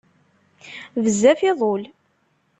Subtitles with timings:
[1.03, 1.83] Bezzaf iḍul.